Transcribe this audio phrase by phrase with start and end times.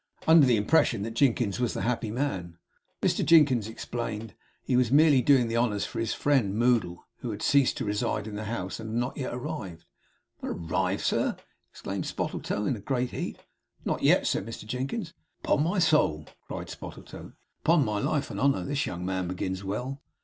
[0.25, 2.57] Under the impression that Jinkins was the happy man.
[3.03, 4.33] Mr Jinkins explained.
[4.63, 8.25] He was merely doing the honours for his friend Moddle, who had ceased to reside
[8.25, 9.85] in the house, and had not yet arrived.
[10.41, 11.37] 'Not arrived, sir!'
[11.71, 13.41] exclaimed Spottletoe, in a great heat.
[13.85, 15.13] 'Not yet,' said Mr Jinkins.
[15.43, 17.33] 'Upon my soul!' cried Spottletoe.
[17.33, 17.75] 'He begins well!
[17.77, 20.01] Upon my life and honour this young man begins well!